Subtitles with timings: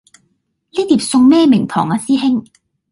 [0.71, 2.43] 呢碟餸咩名堂呀師兄